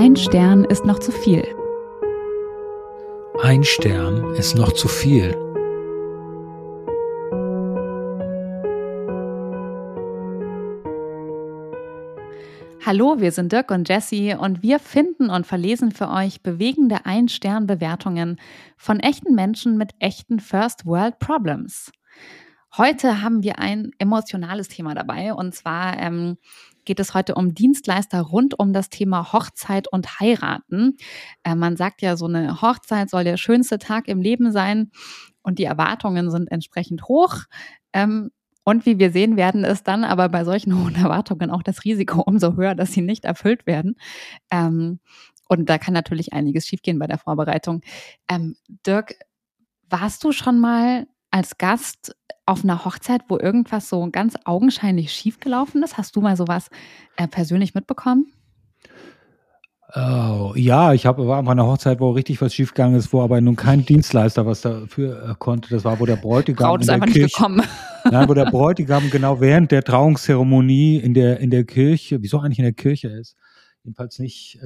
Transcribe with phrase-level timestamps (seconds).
[0.00, 1.42] Ein Stern ist noch zu viel.
[3.42, 5.32] Ein Stern ist noch zu viel.
[12.86, 18.38] Hallo, wir sind Dirk und Jessie und wir finden und verlesen für euch bewegende Ein-Stern-Bewertungen
[18.76, 21.90] von echten Menschen mit echten First World Problems.
[22.76, 26.36] Heute haben wir ein emotionales Thema dabei und zwar ähm,
[26.84, 30.96] geht es heute um Dienstleister rund um das Thema Hochzeit und Heiraten.
[31.44, 34.90] Äh, man sagt ja, so eine Hochzeit soll der schönste Tag im Leben sein
[35.42, 37.44] und die Erwartungen sind entsprechend hoch.
[37.92, 38.30] Ähm,
[38.64, 42.20] und wie wir sehen werden, ist dann aber bei solchen hohen Erwartungen auch das Risiko
[42.20, 43.96] umso höher, dass sie nicht erfüllt werden.
[44.50, 45.00] Ähm,
[45.48, 47.80] und da kann natürlich einiges schiefgehen bei der Vorbereitung.
[48.30, 49.14] Ähm, Dirk,
[49.88, 55.82] warst du schon mal als Gast auf einer Hochzeit, wo irgendwas so ganz augenscheinlich schiefgelaufen
[55.82, 55.98] ist?
[55.98, 56.68] Hast du mal sowas
[57.16, 58.32] äh, persönlich mitbekommen?
[59.94, 63.40] Oh, ja, ich habe war bei einer Hochzeit, wo richtig was schiefgegangen ist, wo aber
[63.40, 65.70] nun kein Dienstleister was dafür äh, konnte.
[65.70, 67.62] Das war, wo der Bräutigam Braut ist einfach Kirche, nicht gekommen.
[68.10, 72.58] Nein, wo der Bräutigam genau während der Trauungszeremonie in der in der Kirche, wieso eigentlich
[72.58, 73.34] in der Kirche ist,
[73.82, 74.58] jedenfalls nicht,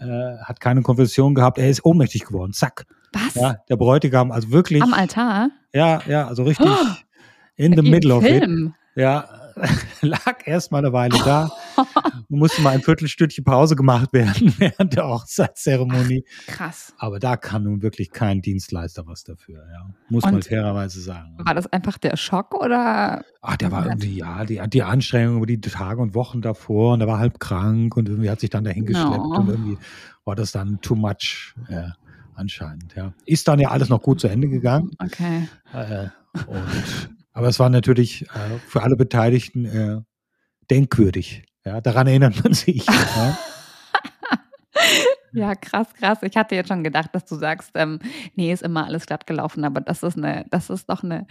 [0.00, 1.58] äh, äh hat keine Konfession gehabt.
[1.58, 2.54] Er ist ohnmächtig geworden.
[2.54, 2.86] Zack.
[3.12, 3.34] Was?
[3.34, 4.82] Ja, der Bräutigam, also wirklich.
[4.82, 5.50] Am Altar?
[5.72, 6.86] Ja, ja, also richtig oh,
[7.56, 8.48] in the middle of it.
[8.94, 9.28] Ja,
[10.02, 11.50] lag erst mal eine Weile da
[12.28, 16.24] und musste mal ein Viertelstündchen Pause gemacht werden während der Hochzeitszeremonie.
[16.46, 16.94] Krass.
[16.98, 19.90] Aber da kann nun wirklich kein Dienstleister was dafür, ja.
[20.08, 21.36] Muss und man fairerweise sagen.
[21.38, 23.24] War das einfach der Schock oder?
[23.42, 27.00] Ach, der war irgendwie, ja, die, die Anstrengung über die Tage und Wochen davor und
[27.00, 29.36] er war halb krank und irgendwie hat sich dann dahin geschleppt no.
[29.36, 29.78] und irgendwie
[30.24, 31.54] war das dann too much.
[31.68, 31.94] Ja
[32.40, 33.12] anscheinend, ja.
[33.26, 34.90] Ist dann ja alles noch gut zu Ende gegangen.
[34.98, 35.48] Okay.
[35.72, 36.08] Äh,
[36.46, 40.00] und, aber es war natürlich äh, für alle Beteiligten äh,
[40.70, 41.44] denkwürdig.
[41.64, 42.84] Ja, daran erinnert man sich.
[42.86, 43.38] ja.
[45.32, 46.18] Ja, krass, krass.
[46.22, 48.00] Ich hatte jetzt schon gedacht, dass du sagst, ähm,
[48.34, 51.26] nee, ist immer alles glatt gelaufen, aber das ist eine, das ist doch eine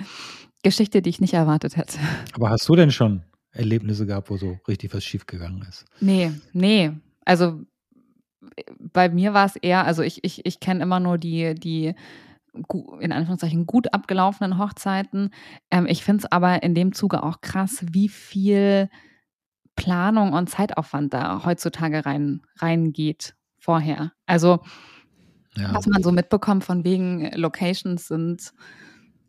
[0.64, 1.98] Geschichte, die ich nicht erwartet hätte.
[2.34, 5.86] Aber hast du denn schon Erlebnisse gehabt, wo so richtig was schiefgegangen ist?
[6.00, 6.92] Nee, nee.
[7.26, 7.62] Also
[8.80, 11.96] bei mir war es eher, also ich, ich, ich kenne immer nur die, die
[13.00, 15.32] in Anführungszeichen gut abgelaufenen Hochzeiten.
[15.72, 18.90] Ähm, ich finde es aber in dem Zuge auch krass, wie viel
[19.76, 24.12] Planung und Zeitaufwand da heutzutage rein, reingeht vorher.
[24.26, 24.60] Also,
[25.56, 25.74] ja.
[25.74, 28.54] was man so mitbekommt von wegen Locations sind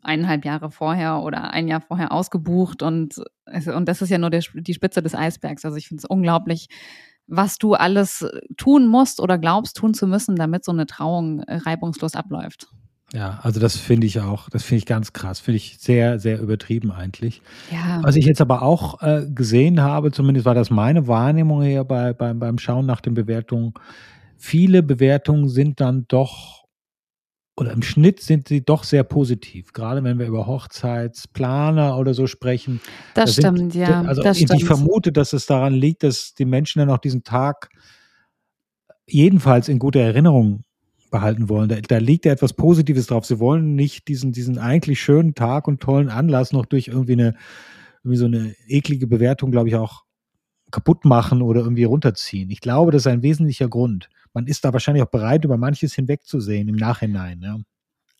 [0.03, 4.43] eineinhalb Jahre vorher oder ein Jahr vorher ausgebucht und, und das ist ja nur der,
[4.53, 5.63] die Spitze des Eisbergs.
[5.63, 6.67] Also ich finde es unglaublich,
[7.27, 8.25] was du alles
[8.57, 12.67] tun musst oder glaubst tun zu müssen, damit so eine Trauung äh, reibungslos abläuft.
[13.13, 16.39] Ja, also das finde ich auch, das finde ich ganz krass, finde ich sehr, sehr
[16.39, 17.41] übertrieben eigentlich.
[17.69, 17.99] Ja.
[18.03, 22.13] Was ich jetzt aber auch äh, gesehen habe, zumindest war das meine Wahrnehmung hier bei,
[22.13, 23.73] bei, beim Schauen nach den Bewertungen,
[24.37, 26.60] viele Bewertungen sind dann doch
[27.57, 32.25] oder im Schnitt sind sie doch sehr positiv, gerade wenn wir über Hochzeitsplaner oder so
[32.25, 32.79] sprechen.
[33.13, 34.01] Das da stimmt, sind, ja.
[34.01, 34.63] Also ich stimmt.
[34.63, 37.69] vermute, dass es daran liegt, dass die Menschen dann auch diesen Tag
[39.05, 40.63] jedenfalls in guter Erinnerung
[41.11, 41.67] behalten wollen.
[41.67, 43.25] Da, da liegt ja etwas Positives drauf.
[43.25, 47.35] Sie wollen nicht diesen, diesen eigentlich schönen Tag und tollen Anlass noch durch irgendwie eine,
[48.03, 50.03] irgendwie so eine eklige Bewertung, glaube ich, auch
[50.71, 52.49] kaputt machen oder irgendwie runterziehen.
[52.49, 55.93] Ich glaube, das ist ein wesentlicher Grund man ist da wahrscheinlich auch bereit, über manches
[55.93, 57.41] hinwegzusehen im Nachhinein.
[57.41, 57.57] Ja.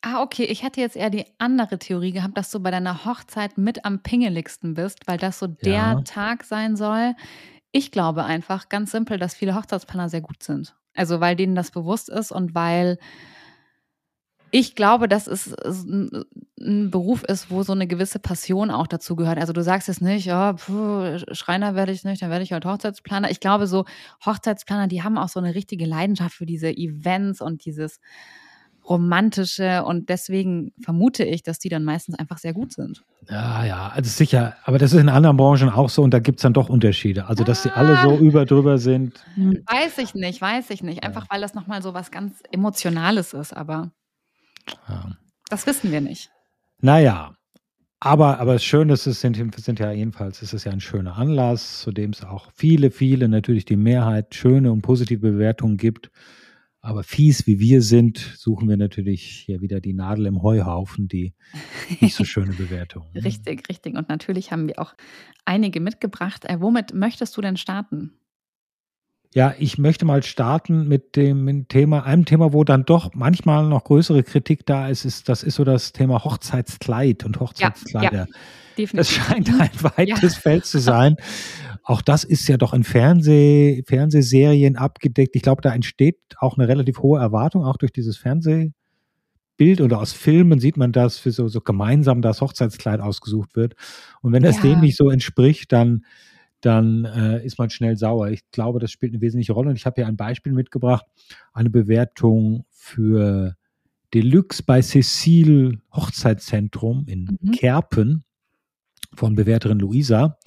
[0.02, 0.46] Ah, okay.
[0.46, 4.02] Ich hätte jetzt eher die andere Theorie gehabt, dass du bei deiner Hochzeit mit am
[4.02, 6.02] pingeligsten bist, weil das so der ja.
[6.02, 7.14] Tag sein soll.
[7.72, 10.76] Ich glaube einfach ganz simpel, dass viele Hochzeitsplaner sehr gut sind.
[10.96, 12.98] Also weil denen das bewusst ist und weil
[14.52, 19.40] ich glaube, dass es ein Beruf ist, wo so eine gewisse Passion auch dazu gehört.
[19.40, 22.66] Also du sagst jetzt nicht, oh, puh, Schreiner werde ich nicht, dann werde ich halt
[22.66, 23.32] Hochzeitsplaner.
[23.32, 23.86] Ich glaube, so
[24.26, 28.00] Hochzeitsplaner, die haben auch so eine richtige Leidenschaft für diese Events und dieses
[28.88, 33.04] romantische und deswegen vermute ich, dass die dann meistens einfach sehr gut sind.
[33.30, 36.40] Ja, ja, also sicher, aber das ist in anderen Branchen auch so und da gibt
[36.40, 37.28] es dann doch Unterschiede.
[37.28, 38.18] Also, dass die alle so ah.
[38.18, 39.24] über drüber sind.
[39.38, 41.04] Weiß ich nicht, weiß ich nicht.
[41.04, 43.92] Einfach weil das nochmal so was ganz Emotionales ist, aber.
[44.88, 45.18] Ja.
[45.50, 46.32] Das wissen wir nicht.
[46.80, 47.36] Naja,
[48.04, 51.82] aber, aber schön ist es, sind, sind ja jedenfalls, ist es ja ein schöner Anlass,
[51.82, 56.10] zu dem es auch viele, viele, natürlich die Mehrheit, schöne und positive Bewertungen gibt.
[56.84, 61.36] Aber fies wie wir sind, suchen wir natürlich hier wieder die Nadel im Heuhaufen, die
[62.00, 63.12] nicht so schöne Bewertungen.
[63.16, 63.96] richtig, richtig.
[63.96, 64.96] Und natürlich haben wir auch
[65.46, 66.46] einige mitgebracht.
[66.46, 68.14] Äh, womit möchtest du denn starten?
[69.34, 73.86] Ja, ich möchte mal starten mit dem Thema, einem Thema, wo dann doch manchmal noch
[73.86, 78.28] größere Kritik da ist, ist das ist so das Thema Hochzeitskleid und Hochzeitskleider.
[78.78, 80.42] Ja, ja, das scheint ein weites ja.
[80.42, 81.16] Feld zu sein.
[81.84, 85.36] Auch das ist ja doch in Fernseh, Fernsehserien abgedeckt.
[85.36, 88.74] Ich glaube, da entsteht auch eine relativ hohe Erwartung, auch durch dieses Fernsehbild
[89.80, 93.76] oder aus Filmen sieht man das, für so, so gemeinsam das Hochzeitskleid ausgesucht wird.
[94.22, 94.64] Und wenn das Ja.
[94.64, 96.04] dem nicht so entspricht, dann,
[96.62, 98.30] dann äh, ist man schnell sauer.
[98.30, 99.70] Ich glaube, das spielt eine wesentliche Rolle.
[99.70, 101.06] Und ich habe hier ein Beispiel mitgebracht,
[101.54, 103.56] eine Bewertung für
[104.14, 107.52] Deluxe bei Cecil Hochzeitszentrum in Mhm.
[107.52, 108.24] Kerpen
[109.16, 110.38] von Bewerterin Luisa.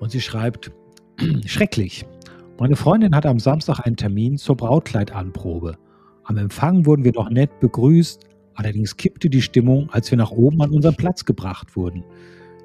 [0.00, 0.72] Und sie schreibt,
[1.46, 2.04] schrecklich.
[2.58, 5.76] Meine Freundin hatte am Samstag einen Termin zur Brautkleidanprobe.
[6.24, 8.24] Am Empfang wurden wir noch nett begrüßt,
[8.54, 12.04] allerdings kippte die Stimmung, als wir nach oben an unseren Platz gebracht wurden.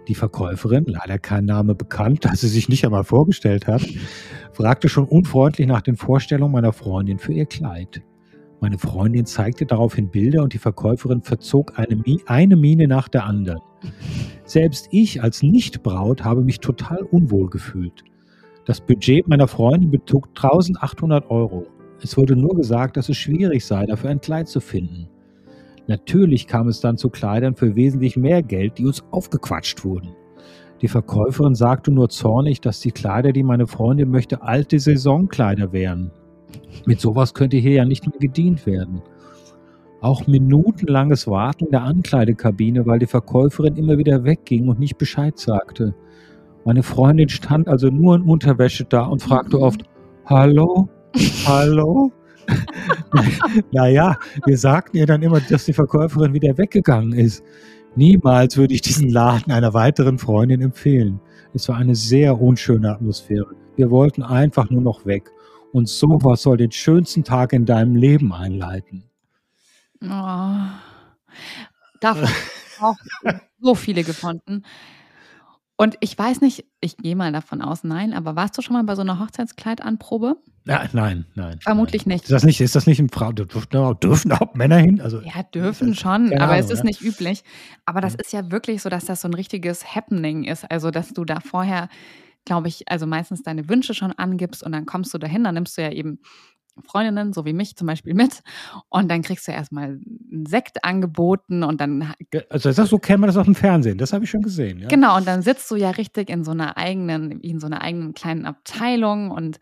[0.07, 3.86] Die Verkäuferin, leider kein Name bekannt, da sie sich nicht einmal vorgestellt hat,
[4.54, 8.01] fragte schon unfreundlich nach den Vorstellungen meiner Freundin für ihr Kleid.
[8.59, 13.62] Meine Freundin zeigte daraufhin Bilder und die Verkäuferin verzog eine, eine Miene nach der anderen.
[14.45, 18.03] Selbst ich als Nichtbraut habe mich total unwohl gefühlt.
[18.65, 21.68] Das Budget meiner Freundin betrug 1800 Euro.
[22.01, 25.07] Es wurde nur gesagt, dass es schwierig sei, dafür ein Kleid zu finden.
[25.88, 30.10] Natürlich kam es dann zu Kleidern für wesentlich mehr Geld, die uns aufgequatscht wurden.
[30.81, 36.12] Die Verkäuferin sagte nur zornig, dass die Kleider, die meine Freundin möchte, alte Saisonkleider wären.
[36.86, 39.01] Mit sowas könnte hier ja nicht mehr gedient werden.
[40.01, 45.39] Auch minutenlanges Warten in der Ankleidekabine, weil die Verkäuferin immer wieder wegging und nicht Bescheid
[45.39, 45.95] sagte.
[46.66, 49.84] Meine Freundin stand also nur in Unterwäsche da und fragte oft,
[50.25, 50.89] Hallo?
[51.45, 52.12] Hallo?
[53.71, 57.44] naja, wir sagten ihr dann immer, dass die Verkäuferin wieder weggegangen ist.
[57.95, 61.19] Niemals würde ich diesen Laden einer weiteren Freundin empfehlen.
[61.53, 63.55] Es war eine sehr unschöne Atmosphäre.
[63.75, 65.31] Wir wollten einfach nur noch weg.
[65.71, 69.03] Und sowas soll den schönsten Tag in deinem Leben einleiten.
[70.03, 70.67] Oh.
[72.00, 72.29] Davon
[72.79, 72.95] auch
[73.59, 74.63] so viele gefunden.
[75.79, 78.83] Und ich weiß nicht, ich gehe mal davon aus, nein, aber warst du schon mal
[78.83, 80.35] bei so einer Hochzeitskleidanprobe?
[80.65, 81.59] Ja, nein, nein.
[81.62, 82.15] Vermutlich nein.
[82.15, 82.24] nicht.
[82.25, 85.00] Ist das nicht, ist das nicht ein Frau, dürfen, auch- dürfen auch Männer hin?
[85.00, 86.83] Also, Ja, dürfen schon, aber es Ahnung, ist ja.
[86.85, 87.44] nicht üblich.
[87.85, 90.69] Aber das ist ja wirklich so, dass das so ein richtiges Happening ist.
[90.69, 91.89] Also, dass du da vorher,
[92.44, 95.77] glaube ich, also meistens deine Wünsche schon angibst und dann kommst du dahin, dann nimmst
[95.77, 96.19] du ja eben
[96.83, 98.41] Freundinnen, so wie mich zum Beispiel, mit.
[98.89, 100.00] Und dann kriegst du erstmal
[100.31, 102.13] einen Sekt angeboten und dann
[102.50, 103.97] also das, so kennt man das auf dem Fernsehen.
[103.97, 104.79] Das habe ich schon gesehen.
[104.79, 104.88] Ja?
[104.88, 108.13] Genau, und dann sitzt du ja richtig in so einer eigenen, in so einer eigenen
[108.13, 109.31] kleinen Abteilung.
[109.31, 109.59] Und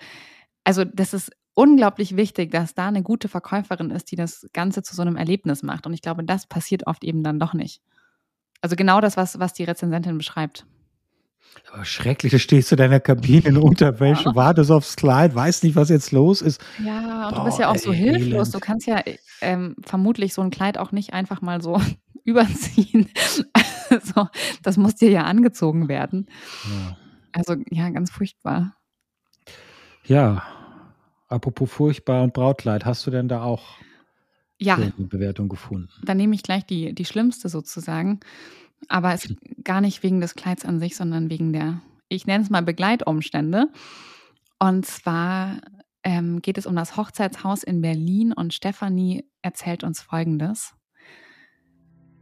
[0.63, 4.95] also das ist unglaublich wichtig, dass da eine gute Verkäuferin ist, die das Ganze zu
[4.95, 5.87] so einem Erlebnis macht.
[5.87, 7.81] Und ich glaube, das passiert oft eben dann doch nicht.
[8.61, 10.65] Also genau das, was, was die Rezensentin beschreibt.
[11.73, 15.89] Aber schrecklich, du stehst in deiner Kabine in Unterwäsche, wartest aufs Kleid, weißt nicht, was
[15.89, 16.61] jetzt los ist.
[16.83, 18.47] Ja, und du Boah, bist ja auch so ey, hilflos.
[18.49, 18.53] elend.
[18.55, 19.01] Du kannst ja
[19.41, 21.81] ähm, vermutlich so ein Kleid auch nicht einfach mal so
[22.23, 23.09] überziehen.
[23.89, 24.27] Also,
[24.63, 26.27] das muss dir ja angezogen werden.
[26.69, 26.97] Ja.
[27.33, 28.75] Also, ja, ganz furchtbar.
[30.05, 30.43] ja,
[31.27, 33.77] apropos furchtbar und Brautkleid, hast du denn da auch
[34.59, 34.75] Ja.
[34.75, 35.89] eine Bewertung gefunden?
[36.03, 38.19] dann nehme ich gleich die, die schlimmste sozusagen.
[38.89, 39.33] Aber es
[39.63, 43.67] gar nicht wegen des Kleids an sich, sondern wegen der, ich nenne es mal Begleitumstände.
[44.59, 45.61] Und zwar
[46.03, 50.73] ähm, geht es um das Hochzeitshaus in Berlin und Stefanie erzählt uns Folgendes.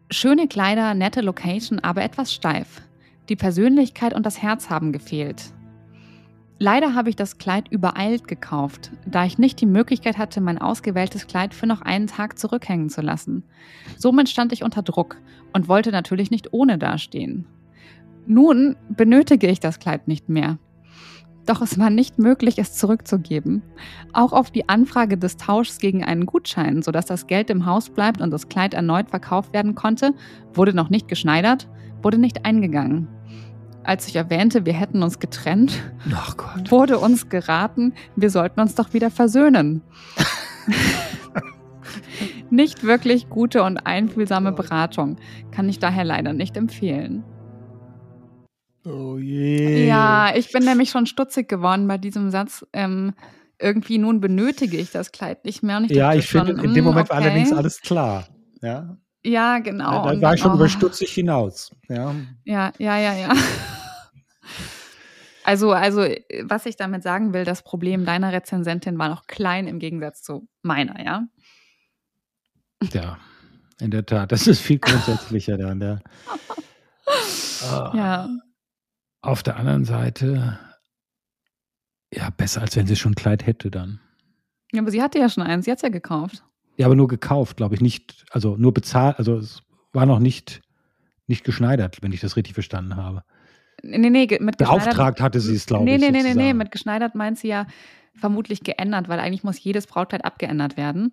[0.10, 2.82] Schöne Kleider, nette Location, aber etwas steif.
[3.30, 5.54] Die Persönlichkeit und das Herz haben gefehlt.
[6.64, 11.28] Leider habe ich das Kleid übereilt gekauft, da ich nicht die Möglichkeit hatte, mein ausgewähltes
[11.28, 13.44] Kleid für noch einen Tag zurückhängen zu lassen.
[13.98, 15.18] Somit stand ich unter Druck
[15.52, 17.46] und wollte natürlich nicht ohne dastehen.
[18.28, 20.58] Nun benötige ich das Kleid nicht mehr.
[21.46, 23.62] Doch es war nicht möglich, es zurückzugeben.
[24.14, 28.22] Auch auf die Anfrage des Tauschs gegen einen Gutschein, sodass das Geld im Haus bleibt
[28.22, 30.14] und das Kleid erneut verkauft werden konnte,
[30.54, 31.68] wurde noch nicht geschneidert,
[32.02, 33.10] wurde nicht eingegangen.
[33.84, 35.82] Als ich erwähnte, wir hätten uns getrennt,
[36.38, 36.72] Gott.
[36.72, 39.82] wurde uns geraten, wir sollten uns doch wieder versöhnen.
[42.50, 45.18] nicht wirklich gute und einfühlsame Beratung.
[45.52, 47.24] Kann ich daher leider nicht empfehlen.
[48.86, 49.88] Oh je.
[49.88, 52.66] Ja, ich bin nämlich schon stutzig geworden bei diesem Satz.
[52.74, 53.14] Ähm,
[53.60, 55.78] irgendwie nun benötige ich das Kleid nicht mehr.
[55.78, 57.28] Und ich Ja, ich finde, in dem mm, Moment war okay.
[57.28, 58.26] allerdings alles klar.
[58.62, 60.04] Ja, Ja, genau.
[60.04, 60.68] da Und war ich schon über oh.
[60.68, 61.72] stutzig hinaus.
[61.88, 62.14] Ja.
[62.44, 63.34] Ja, ja, ja, ja.
[65.46, 66.04] Also, also,
[66.44, 70.48] was ich damit sagen will, das Problem deiner Rezensentin war noch klein im Gegensatz zu
[70.62, 71.28] meiner, ja?
[72.94, 73.18] ja,
[73.80, 74.32] in der Tat.
[74.32, 75.82] Das ist viel grundsätzlicher dann.
[75.82, 76.00] Ja.
[77.66, 77.92] Ah.
[77.96, 78.30] Ja.
[79.22, 80.60] Auf der anderen Seite,
[82.14, 84.02] ja, besser als wenn sie schon ein Kleid hätte dann.
[84.74, 86.44] Ja, aber sie hatte ja schon eins, sie hat es ja gekauft.
[86.76, 90.62] Ja, aber nur gekauft, glaube ich, nicht, also nur bezahlt, also es war noch nicht,
[91.28, 93.24] nicht geschneidert, wenn ich das richtig verstanden habe.
[93.84, 96.02] Nee, nee, mit Beauftragt hatte sie es, glaube nee, ich.
[96.02, 97.68] nee, nee, nee, nee, mit geschneidert meint sie ja
[98.16, 101.12] vermutlich geändert, weil eigentlich muss jedes Brautkleid abgeändert werden,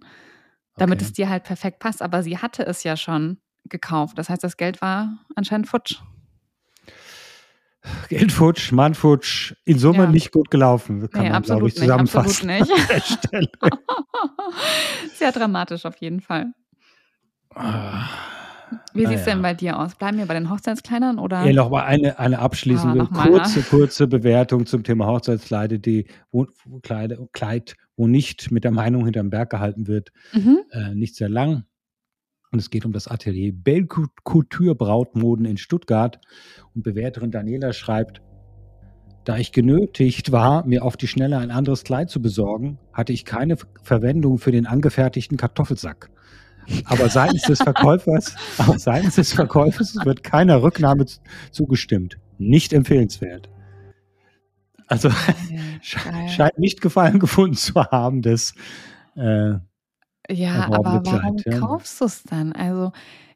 [0.76, 1.06] damit Okay.
[1.06, 2.00] es dir halt perfekt passt.
[2.00, 4.18] Aber sie hatte es ja schon gekauft.
[4.18, 5.96] Das heißt, das Geld war anscheinend futsch.
[8.08, 10.10] Geldfutsch, Mannfutsch, in Summe Ja.
[10.10, 12.74] nicht gut gelaufen, kann nee, man, glaube absolut ich, nicht, absolut zusammenfassen.
[12.76, 12.90] nicht.
[12.90, 13.50] der Stelle.
[15.14, 16.52] Sehr dramatisch auf jeden Fall.
[18.70, 18.80] Ah.
[18.94, 19.42] Wie sieht es denn ja.
[19.42, 19.94] bei dir aus?
[19.94, 21.44] Bleiben wir bei den Hochzeitskleidern oder?
[21.44, 26.06] Ja, noch mal eine, eine abschließende, Ah, mal, kurze, kurze Bewertung zum Thema Hochzeitskleider, die
[26.30, 26.46] wo,
[26.82, 30.58] Kleid, Kleid, wo nicht mit der Meinung hinterm Berg gehalten wird, Mhm.
[30.70, 31.64] äh, nicht sehr lang.
[32.52, 36.20] Und es geht um das Atelier Belle Couture Brautmoden in Stuttgart.
[36.74, 38.22] Und Bewerterin Daniela schreibt,
[39.24, 43.24] da ich genötigt war, mir auf die Schnelle ein anderes Kleid zu besorgen, hatte ich
[43.24, 46.10] keine Ver- Verwendung für den angefertigten Kartoffelsack.
[46.84, 51.06] Aber seitens des Verkäufers, aber seitens des Verkäufers wird keiner Rücknahme
[51.50, 52.18] zugestimmt.
[52.38, 53.48] Nicht empfehlenswert.
[54.86, 55.08] Also
[56.04, 56.28] Geil.
[56.28, 58.54] scheint nicht Gefallen gefunden zu haben, das
[59.16, 59.54] äh,
[60.28, 61.58] Ja, aber warum Kleid, ja.
[61.58, 62.52] kaufst du es dann?
[62.52, 62.92] Also,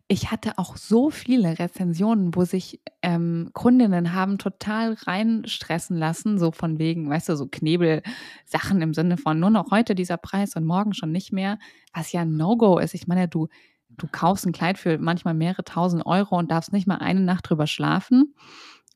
[0.07, 6.53] ich hatte auch so viele Rezensionen, wo sich ähm, Kundinnen haben total reinstressen lassen, so
[6.53, 10.67] von wegen, weißt du, so Knebelsachen im Sinne von nur noch heute dieser Preis und
[10.67, 11.59] morgen schon nicht mehr,
[11.95, 12.93] was ja ein No-Go ist.
[12.93, 13.49] Ich meine, du,
[13.89, 17.49] du kaufst ein Kleid für manchmal mehrere tausend Euro und darfst nicht mal eine Nacht
[17.49, 18.35] drüber schlafen.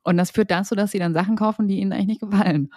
[0.03, 2.71] Und das führt dazu, dass sie dann Sachen kaufen, die ihnen eigentlich nicht gefallen.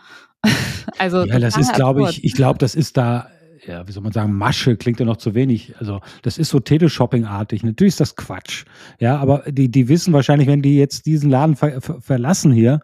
[0.98, 3.30] also Ja, das ist, glaube ich, ich glaube, das ist da,
[3.66, 5.76] ja, wie soll man sagen, Masche klingt ja noch zu wenig.
[5.78, 7.64] Also, das ist so Teleshopping-artig.
[7.64, 8.66] Natürlich ist das Quatsch.
[9.00, 12.80] Ja, aber die, die wissen wahrscheinlich, wenn die jetzt diesen Laden ver ver verlassen hier,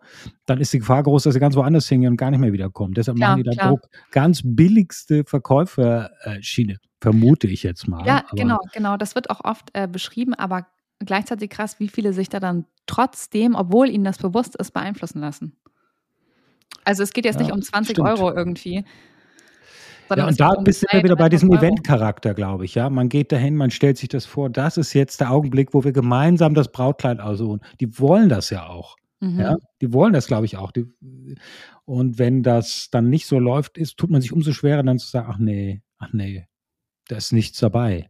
[0.46, 2.94] dann ist die Gefahr groß, dass sie ganz woanders hingehen und gar nicht mehr wiederkommen.
[2.94, 3.70] Deshalb Klar, machen die da klar.
[3.70, 3.82] Druck.
[4.12, 8.06] Ganz billigste Verkäuferschiene, vermute ich jetzt mal.
[8.06, 8.98] Ja, aber, genau, genau.
[8.98, 10.68] Das wird auch oft äh, beschrieben, aber
[11.00, 15.56] gleichzeitig krass, wie viele sich da dann trotzdem, obwohl ihnen das bewusst ist, beeinflussen lassen.
[16.86, 18.08] Also es geht jetzt Ja, nicht um 20 stimmt.
[18.08, 18.86] Euro irgendwie.
[20.16, 21.74] Ja, und da bist du wieder bei diesem 300 Euro.
[21.74, 22.76] Eventcharakter, glaube ich.
[22.76, 24.50] Ja, man geht dahin, man stellt sich das vor.
[24.50, 27.62] Das ist jetzt der Augenblick, wo wir gemeinsam das Brautkleid aussuchen.
[27.80, 28.96] Die wollen das ja auch.
[29.20, 29.40] Mhm.
[29.40, 30.72] Ja, die wollen das, glaube ich, auch.
[30.72, 30.86] Die,
[31.86, 35.08] und wenn das dann nicht so läuft, ist, tut man sich umso schwerer, dann zu
[35.08, 36.48] sagen, ach nee, ach nee,
[37.08, 38.10] da ist nichts dabei.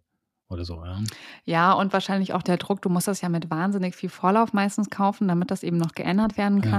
[0.49, 0.99] Oder so, ja.
[1.43, 4.89] Ja, und wahrscheinlich auch der Druck, du musst das ja mit wahnsinnig viel Vorlauf meistens
[4.89, 6.71] kaufen, damit das eben noch geändert werden Ja.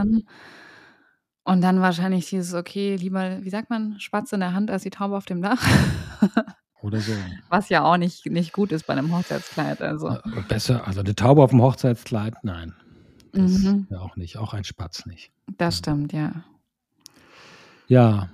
[1.49, 4.91] Und dann wahrscheinlich dieses, okay, lieber, wie sagt man, Spatz in der Hand als die
[4.91, 5.59] Taube auf dem Dach.
[6.83, 7.13] Oder so.
[7.49, 9.81] Was ja auch nicht, nicht gut ist bei einem Hochzeitskleid.
[9.81, 10.09] Also.
[10.11, 12.75] Äh, Besser, also eine Taube auf dem Hochzeitskleid, nein.
[13.33, 13.87] Das Mhm.
[13.89, 15.33] ja auch nicht, auch ein Spatz nicht.
[15.57, 16.45] Das stimmt, ja.
[17.87, 18.29] Ja,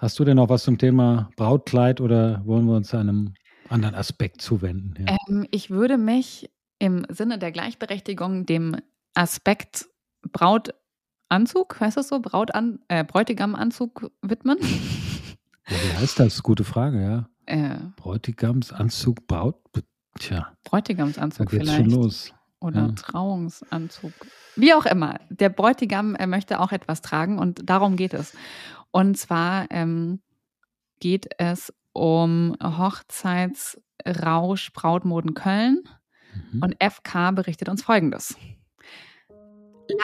[0.00, 3.34] hast du denn noch was zum Thema Brautkleid oder wollen wir uns einem
[3.68, 4.94] anderen Aspekt zuwenden?
[4.98, 5.16] Ja.
[5.28, 6.50] Ähm, ich würde mich
[6.80, 8.74] im Sinne der Gleichberechtigung dem
[9.14, 9.86] Aspekt
[11.28, 14.58] Brautanzug, heißt das so, Brautan äh, Bräutigamanzug widmen.
[15.68, 16.42] Ja, wie heißt das?
[16.42, 17.28] Gute Frage, ja.
[17.46, 19.56] äh, Bräutigamsanzug, Braut,
[20.18, 21.76] Tja, Bräutigamsanzug vielleicht.
[21.76, 22.32] schon los.
[22.60, 22.92] Oder Ja.
[22.92, 24.12] Trauungsanzug.
[24.56, 25.20] Wie auch immer.
[25.28, 28.34] Der Bräutigam äh, möchte auch etwas tragen und darum geht es.
[28.90, 30.20] Und zwar ähm,
[30.98, 35.84] geht es um Hochzeitsrausch Brautmoden Köln.
[36.52, 36.62] Mhm.
[36.62, 38.34] Und FK berichtet uns Folgendes.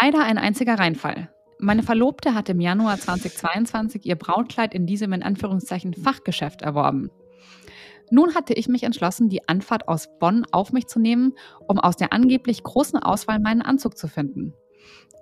[0.01, 1.31] Leider ein einziger Reinfall.
[1.59, 7.11] Meine Verlobte hat im Januar 2022 ihr Brautkleid in diesem in Anführungszeichen Fachgeschäft erworben.
[8.11, 11.35] Nun hatte ich mich entschlossen, die Anfahrt aus Bonn auf mich zu nehmen,
[11.69, 14.53] um aus der angeblich großen Auswahl meinen Anzug zu finden.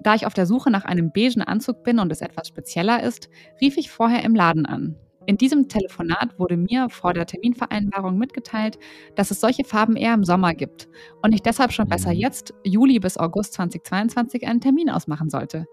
[0.00, 3.29] Da ich auf der Suche nach einem beigen Anzug bin und es etwas spezieller ist,
[3.61, 4.97] rief ich vorher im Laden an.
[5.26, 8.79] In diesem Telefonat wurde mir vor der Terminvereinbarung mitgeteilt,
[9.14, 10.88] dass es solche Farben eher im Sommer gibt
[11.23, 12.19] und ich deshalb schon besser Mhm.
[12.19, 15.67] jetzt, Juli bis August 2022, einen Termin ausmachen sollte.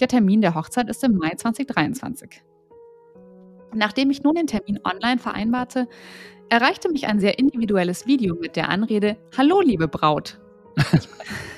[0.00, 2.42] Der Termin der Hochzeit ist im Mai 2023.
[3.74, 5.88] Nachdem ich nun den Termin online vereinbarte,
[6.48, 10.40] erreichte mich ein sehr individuelles Video mit der Anrede Hallo, liebe Braut.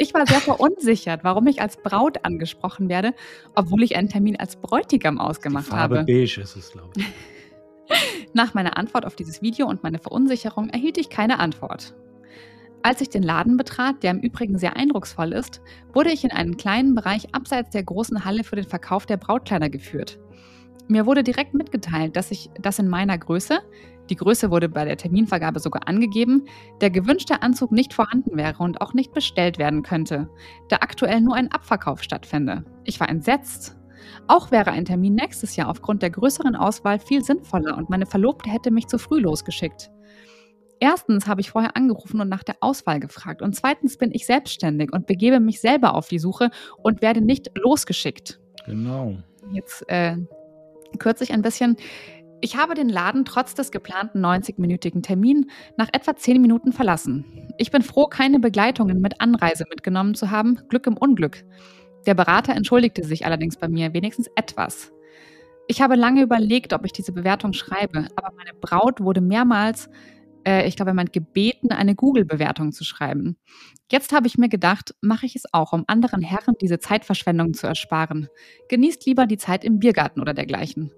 [0.00, 3.12] Ich, war sehr verunsichert, warum ich als Braut angesprochen werde,
[3.54, 6.06] obwohl ich einen Termin als Bräutigam Die ausgemacht Farbe habe.
[6.06, 7.04] beige ist es, glaube ich.
[8.32, 11.94] Nach meiner Antwort auf dieses Video und meine Verunsicherung erhielt ich keine Antwort.
[12.82, 15.60] Als ich den Laden betrat, der im Übrigen sehr eindrucksvoll ist,
[15.92, 19.68] wurde ich in einen kleinen Bereich abseits der großen Halle für den Verkauf der Brautkleider
[19.68, 20.18] geführt.
[20.88, 23.60] Mir wurde direkt mitgeteilt, dass ich das in meiner Größe,
[24.10, 26.44] die Größe wurde bei der Terminvergabe sogar angegeben,
[26.80, 30.28] der gewünschte Anzug nicht vorhanden wäre und auch nicht bestellt werden könnte,
[30.68, 32.64] da aktuell nur ein Abverkauf stattfände.
[32.84, 33.76] Ich war entsetzt.
[34.26, 38.50] Auch wäre ein Termin nächstes Jahr aufgrund der größeren Auswahl viel sinnvoller und meine Verlobte
[38.50, 39.90] hätte mich zu früh losgeschickt.
[40.80, 43.42] Erstens habe ich vorher angerufen und nach der Auswahl gefragt.
[43.42, 46.50] Und zweitens bin ich selbstständig und begebe mich selber auf die Suche
[46.82, 48.40] und werde nicht losgeschickt.
[48.64, 49.18] Genau.
[49.52, 50.16] Jetzt äh,
[50.98, 51.76] kürze ich ein bisschen.
[52.42, 57.52] Ich habe den Laden trotz des geplanten 90-minütigen Termins nach etwa 10 Minuten verlassen.
[57.58, 60.58] Ich bin froh, keine Begleitungen mit Anreise mitgenommen zu haben.
[60.68, 61.44] Glück im Unglück.
[62.06, 64.90] Der Berater entschuldigte sich allerdings bei mir wenigstens etwas.
[65.68, 69.90] Ich habe lange überlegt, ob ich diese Bewertung schreibe, aber meine Braut wurde mehrmals,
[70.46, 73.36] äh, ich glaube, jemand gebeten, eine Google-Bewertung zu schreiben.
[73.92, 77.66] Jetzt habe ich mir gedacht, mache ich es auch, um anderen Herren diese Zeitverschwendung zu
[77.66, 78.28] ersparen.
[78.68, 80.90] Genießt lieber die Zeit im Biergarten oder dergleichen.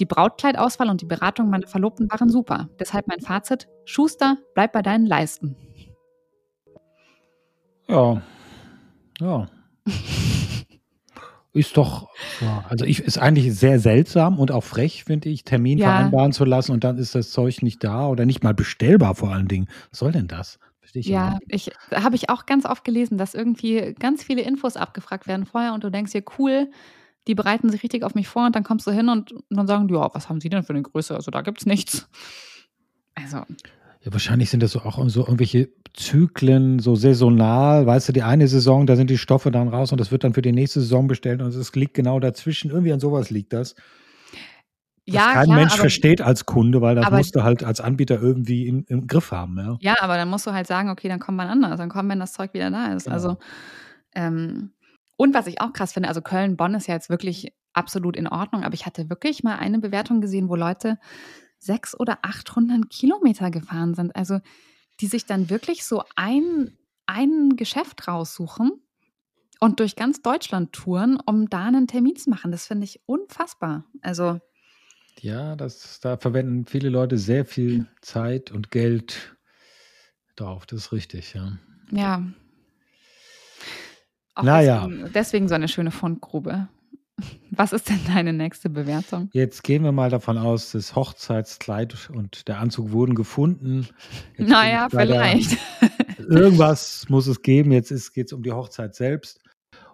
[0.00, 2.68] Die Brautkleidauswahl und die Beratung meiner Verlobten waren super.
[2.78, 5.56] Deshalb mein Fazit: Schuster, bleib bei deinen Leisten.
[7.88, 8.22] Ja.
[9.20, 9.48] Ja.
[11.56, 12.08] ist doch,
[12.68, 15.86] also ich, ist eigentlich sehr seltsam und auch frech, finde ich, Termin ja.
[15.86, 19.32] vereinbaren zu lassen und dann ist das Zeug nicht da oder nicht mal bestellbar vor
[19.32, 19.68] allen Dingen.
[19.90, 20.58] Was soll denn das?
[20.92, 25.26] Ich ja, ich habe ich auch ganz oft gelesen, dass irgendwie ganz viele Infos abgefragt
[25.26, 26.70] werden vorher und du denkst dir, cool,
[27.26, 29.66] die bereiten sich richtig auf mich vor und dann kommst du hin und, und dann
[29.66, 31.14] sagen die, ja, was haben sie denn für eine Größe?
[31.14, 32.08] Also da gibt es nichts.
[33.14, 33.38] Also.
[33.38, 37.86] Ja, wahrscheinlich sind das so auch so irgendwelche Zyklen, so saisonal.
[37.86, 40.34] Weißt du, die eine Saison, da sind die Stoffe dann raus und das wird dann
[40.34, 42.70] für die nächste Saison bestellt und es liegt genau dazwischen.
[42.70, 43.74] Irgendwie an sowas liegt das.
[45.08, 48.20] Ja, kein klar, Mensch aber, versteht als Kunde, weil das musst du halt als Anbieter
[48.20, 49.56] irgendwie im, im, Griff haben.
[49.56, 49.76] Ja.
[49.80, 52.18] ja, aber dann musst du halt sagen, okay, dann kommt man anders, dann kommt, wenn
[52.18, 53.04] das Zeug wieder da ist.
[53.04, 53.14] Genau.
[53.14, 53.36] Also,
[54.16, 54.70] ähm,
[55.16, 58.64] und was ich auch krass finde, also Köln-Bonn ist ja jetzt wirklich absolut in Ordnung,
[58.64, 60.98] aber ich hatte wirklich mal eine Bewertung gesehen, wo Leute
[61.58, 64.14] sechs oder 800 Kilometer gefahren sind.
[64.14, 64.40] Also
[65.00, 68.72] die sich dann wirklich so ein, ein Geschäft raussuchen
[69.60, 72.50] und durch ganz Deutschland touren, um da einen Termin zu machen.
[72.50, 73.84] Das finde ich unfassbar.
[74.02, 74.40] Also
[75.20, 79.36] ja, das, da verwenden viele Leute sehr viel Zeit und Geld
[80.36, 80.66] drauf.
[80.66, 81.52] Das ist richtig, ja.
[81.90, 82.22] Ja.
[84.36, 84.86] Auch naja.
[84.86, 86.68] Deswegen, deswegen so eine schöne Fundgrube.
[87.50, 89.30] Was ist denn deine nächste Bewertung?
[89.32, 93.88] Jetzt gehen wir mal davon aus, das Hochzeitskleid und der Anzug wurden gefunden.
[94.36, 95.56] Jetzt naja, vielleicht.
[96.18, 97.72] irgendwas muss es geben.
[97.72, 99.40] Jetzt geht es um die Hochzeit selbst.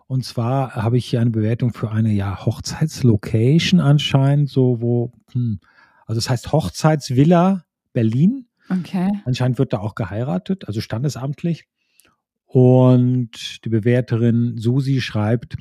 [0.08, 5.60] Und zwar habe ich hier eine Bewertung für eine ja, Hochzeitslocation anscheinend, so wo, hm,
[6.06, 8.46] also es heißt Hochzeitsvilla Berlin.
[8.68, 9.08] Okay.
[9.24, 11.66] Anscheinend wird da auch geheiratet, also standesamtlich.
[12.52, 15.56] Und die Bewerterin Susi schreibt,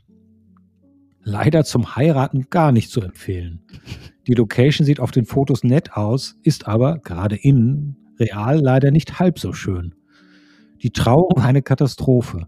[1.24, 3.62] leider zum Heiraten gar nicht zu empfehlen.
[4.28, 9.20] Die Location sieht auf den Fotos nett aus, ist aber gerade innen real leider nicht
[9.20, 9.96] halb so schön.
[10.84, 12.46] Die Trauung eine Katastrophe.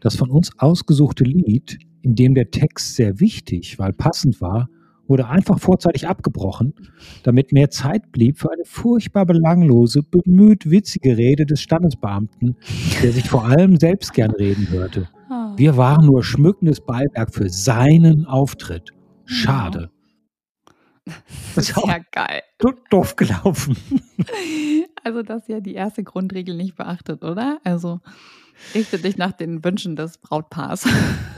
[0.00, 4.68] Das von uns ausgesuchte Lied, in dem der Text sehr wichtig, weil passend war,
[5.08, 6.74] wurde einfach vorzeitig abgebrochen,
[7.22, 12.56] damit mehr Zeit blieb für eine furchtbar belanglose, bemüht witzige Rede des Standesbeamten,
[13.02, 15.08] der sich vor allem selbst gern reden hörte.
[15.28, 15.52] Ah.
[15.56, 18.90] Wir waren nur schmückendes Beiwerk für seinen Auftritt.
[19.24, 19.90] Schade.
[21.54, 22.42] Das ist ja geil.
[22.90, 23.76] Doof gelaufen.
[25.04, 27.60] Also, das ist ja die erste Grundregel nicht beachtet, oder?
[27.62, 28.00] Also,
[28.74, 30.86] richte dich nach den Wünschen des Brautpaars.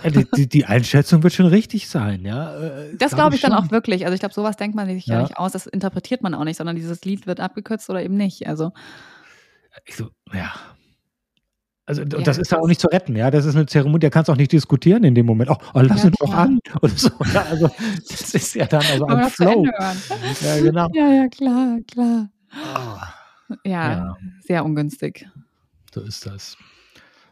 [0.04, 2.56] Die, die, die Einschätzung wird schon richtig sein, ja.
[2.56, 4.04] Äh, das glaube ich, ich dann auch wirklich.
[4.04, 5.16] Also, ich glaube, sowas denkt man sich ja.
[5.16, 8.16] ja nicht aus, das interpretiert man auch nicht, sondern dieses Lied wird abgekürzt oder eben
[8.16, 8.46] nicht.
[8.46, 8.72] Also.
[9.84, 10.52] Ich so, ja,
[11.88, 13.30] also ja, das ist ja auch nicht zu retten, ja.
[13.30, 15.48] Das ist eine Zeremonie, der kannst auch nicht diskutieren in dem Moment.
[15.48, 16.58] Oh, oh lass ja, ihn doch an.
[16.82, 17.08] Oder so.
[17.32, 17.70] Ja, also
[18.06, 19.64] das ist ja dann also ein Flow.
[19.64, 20.88] Ja, genau.
[20.92, 22.28] Ja, ja, klar, klar.
[22.52, 23.56] Oh.
[23.64, 25.26] Ja, ja, sehr ungünstig.
[25.94, 26.58] So ist das.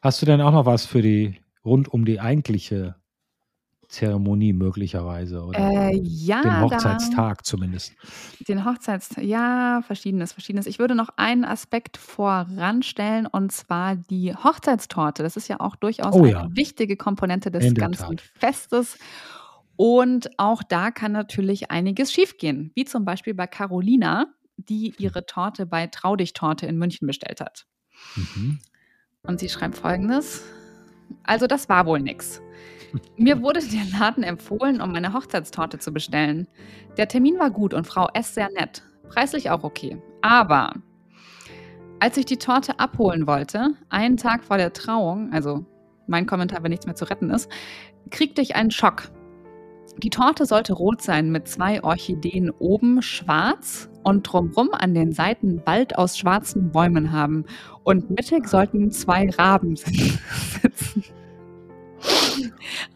[0.07, 2.95] Hast du denn auch noch was für die rund um die eigentliche
[3.89, 7.93] Zeremonie möglicherweise oder äh, ja, den Hochzeitstag da, zumindest.
[8.47, 10.69] Den Hochzeitstag, ja, verschiedenes, verschiedenes.
[10.69, 15.25] Ich würde noch einen Aspekt voranstellen und zwar die Hochzeitstorte.
[15.25, 16.49] Das ist ja auch durchaus oh, eine ja.
[16.53, 18.99] wichtige Komponente des ganzen Festes.
[19.75, 25.67] Und auch da kann natürlich einiges schiefgehen, wie zum Beispiel bei Carolina, die ihre Torte
[25.67, 27.67] bei Traudig Torte in München bestellt hat.
[28.15, 28.61] Mhm.
[29.27, 30.45] Und sie schreibt folgendes.
[31.25, 32.41] Also das war wohl nix.
[33.17, 36.47] Mir wurde der Laden empfohlen, um meine Hochzeitstorte zu bestellen.
[36.97, 38.35] Der Termin war gut und Frau S.
[38.35, 38.83] sehr nett.
[39.09, 40.01] Preislich auch okay.
[40.23, 40.75] Aber
[42.01, 45.65] als ich die Torte abholen wollte, einen Tag vor der Trauung, also
[46.07, 47.51] mein Kommentar, wenn nichts mehr zu retten ist,
[48.11, 49.11] kriegte ich einen Schock.
[49.99, 55.63] Die Torte sollte rot sein mit zwei Orchideen oben schwarz und drumrum an den Seiten
[55.65, 57.45] Wald aus schwarzen Bäumen haben.
[57.85, 61.05] Und mittig sollten zwei Raben sitzen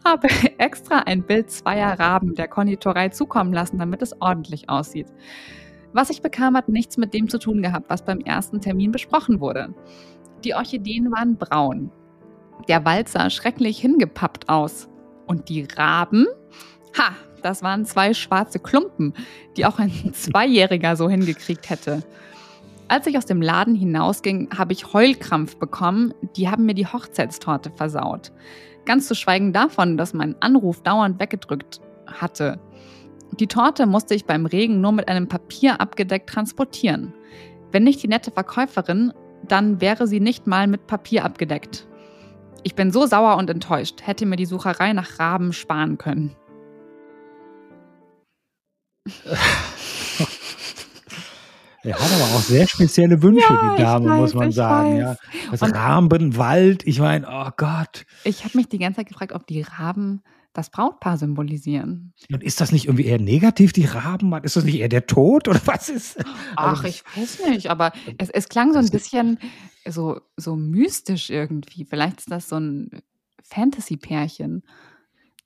[0.03, 0.27] habe
[0.57, 5.07] extra ein Bild zweier Raben der Konditorei zukommen lassen, damit es ordentlich aussieht.
[5.93, 9.39] Was ich bekam, hat nichts mit dem zu tun gehabt, was beim ersten Termin besprochen
[9.39, 9.73] wurde.
[10.43, 11.91] Die Orchideen waren braun.
[12.67, 14.87] Der Wald sah schrecklich hingepappt aus.
[15.27, 16.27] Und die Raben?
[16.97, 19.13] Ha, das waren zwei schwarze Klumpen,
[19.57, 22.03] die auch ein Zweijähriger so hingekriegt hätte.
[22.87, 26.13] Als ich aus dem Laden hinausging, habe ich Heulkrampf bekommen.
[26.35, 28.31] Die haben mir die Hochzeitstorte versaut.
[28.85, 32.59] Ganz zu schweigen davon, dass mein Anruf dauernd weggedrückt hatte.
[33.39, 37.13] Die Torte musste ich beim Regen nur mit einem Papier abgedeckt transportieren.
[37.71, 39.13] Wenn nicht die nette Verkäuferin,
[39.47, 41.87] dann wäre sie nicht mal mit Papier abgedeckt.
[42.63, 46.35] Ich bin so sauer und enttäuscht, hätte mir die Sucherei nach Raben sparen können.
[51.83, 55.03] Er hat aber auch sehr spezielle Wünsche, ja, die Dame, weiß, muss man sagen.
[55.03, 55.17] Weiß.
[55.45, 55.49] Ja.
[55.49, 58.05] Das Raben, Wald, ich meine, oh Gott.
[58.23, 60.21] Ich habe mich die ganze Zeit gefragt, ob die Raben
[60.53, 62.13] das Brautpaar symbolisieren.
[62.31, 64.31] Und ist das nicht irgendwie eher negativ, die Raben?
[64.43, 66.17] Ist das nicht eher der Tod oder was ist?
[66.55, 69.39] Ach, also, ich weiß nicht, aber es, es klang so ein bisschen
[69.87, 71.85] so, so mystisch irgendwie.
[71.85, 73.01] Vielleicht ist das so ein
[73.43, 74.63] Fantasy-Pärchen.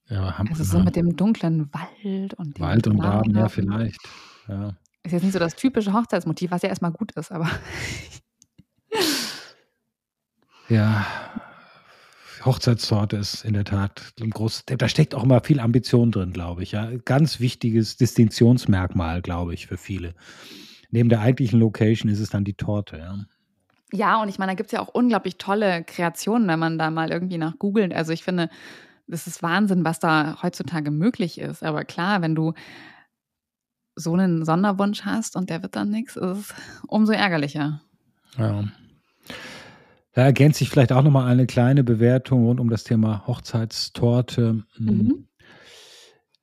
[0.08, 4.00] Ja, haben, also so mit dem dunklen Wald und Wald und Raben, ja, vielleicht.
[4.48, 4.76] Ja.
[5.04, 7.50] Ist jetzt nicht so das typische Hochzeitsmotiv, was ja erstmal gut ist, aber.
[10.70, 11.06] ja.
[12.46, 16.62] Hochzeitstorte ist in der Tat ein großes, da steckt auch immer viel Ambition drin, glaube
[16.62, 16.74] ich.
[16.74, 20.14] Ja, ganz wichtiges Distinktionsmerkmal, glaube ich, für viele.
[20.92, 22.98] Neben der eigentlichen Location ist es dann die Torte.
[22.98, 23.26] Ja,
[23.92, 26.92] ja und ich meine, da gibt es ja auch unglaublich tolle Kreationen, wenn man da
[26.92, 27.94] mal irgendwie nach googelt.
[27.94, 28.50] Also ich finde,
[29.08, 31.64] das ist Wahnsinn, was da heutzutage möglich ist.
[31.64, 32.54] Aber klar, wenn du
[33.96, 36.54] so einen Sonderwunsch hast und der wird dann nichts, ist es
[36.88, 37.82] umso ärgerlicher.
[38.38, 38.66] Ja.
[40.14, 44.64] Da ergänzt sich vielleicht auch nochmal eine kleine Bewertung rund um das Thema Hochzeitstorte.
[44.76, 44.86] Hm.
[44.86, 45.28] Mhm.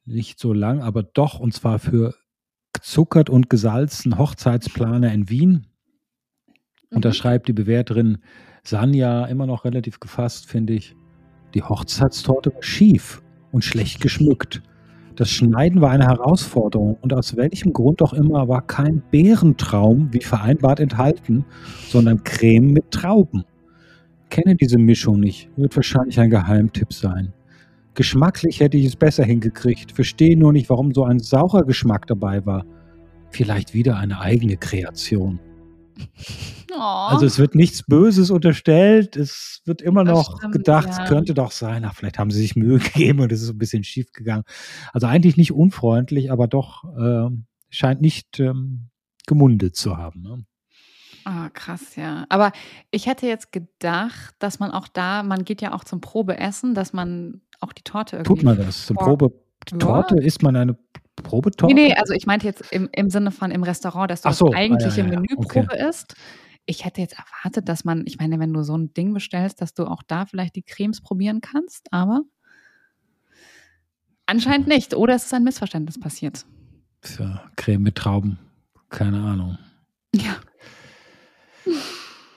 [0.05, 2.15] Nicht so lang, aber doch, und zwar für
[2.73, 5.67] gezuckert und gesalzen Hochzeitsplaner in Wien.
[6.91, 6.97] Mhm.
[6.97, 8.19] Und da schreibt die Bewerterin
[8.65, 10.95] Sanja immer noch relativ gefasst, finde ich.
[11.55, 14.63] Die Hochzeitstorte war schief und schlecht geschmückt.
[15.17, 20.23] Das Schneiden war eine Herausforderung und aus welchem Grund auch immer war kein Bärentraum wie
[20.23, 21.45] vereinbart enthalten,
[21.89, 23.45] sondern Creme mit Trauben.
[24.31, 27.35] Kenne diese Mischung nicht, wird wahrscheinlich ein Geheimtipp sein.
[27.95, 32.47] Geschmacklich hätte ich es besser hingekriegt, verstehe nur nicht, warum so ein saurer Geschmack dabei
[32.47, 32.65] war.
[33.29, 35.39] Vielleicht wieder eine eigene Kreation.
[36.75, 36.81] Oh.
[36.81, 41.03] Also es wird nichts Böses unterstellt, es wird immer noch stimmt, gedacht, ja.
[41.03, 43.59] es könnte doch sein, ach, vielleicht haben sie sich Mühe gegeben und es ist ein
[43.59, 44.45] bisschen schief gegangen.
[44.95, 47.29] Also eigentlich nicht unfreundlich, aber doch äh,
[47.69, 48.89] scheint nicht ähm,
[49.27, 50.23] gemundet zu haben.
[50.23, 50.47] Ne?
[51.25, 52.25] Ah, krass, ja.
[52.29, 52.53] Aber
[52.91, 56.93] ich hätte jetzt gedacht, dass man auch da, man geht ja auch zum Probeessen, dass
[56.93, 58.35] man auch die Torte irgendwie.
[58.35, 58.87] Tut man das?
[58.87, 59.33] Zum Probe
[59.67, 60.23] Torte ja.
[60.23, 60.77] isst man eine
[61.17, 61.75] Probetorte?
[61.75, 64.47] Nee, nee, also ich meinte jetzt im, im Sinne von im Restaurant, dass du so,
[64.47, 65.89] das eigentliche ah, ja, ja, Menüprobe okay.
[65.89, 66.15] isst.
[66.65, 69.75] Ich hätte jetzt erwartet, dass man, ich meine, wenn du so ein Ding bestellst, dass
[69.75, 72.23] du auch da vielleicht die Cremes probieren kannst, aber
[74.27, 74.95] anscheinend nicht.
[74.95, 76.47] Oder es ist ein Missverständnis passiert.
[77.01, 78.39] Tja, Creme mit Trauben.
[78.89, 79.59] Keine Ahnung.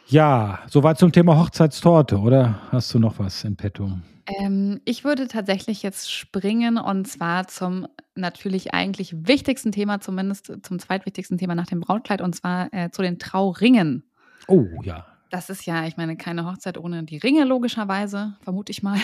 [0.08, 0.60] Ja.
[0.68, 3.92] Soweit zum Thema Hochzeitstorte, oder hast du noch was in petto?
[4.28, 10.80] Ähm, ich würde tatsächlich jetzt springen und zwar zum natürlich eigentlich wichtigsten Thema, zumindest zum
[10.80, 14.04] zweitwichtigsten Thema nach dem Brautkleid und zwar äh, zu den Trauringen.
[14.48, 15.06] Oh ja.
[15.30, 19.00] Das ist ja, ich meine, keine Hochzeit ohne die Ringe, logischerweise, vermute ich mal.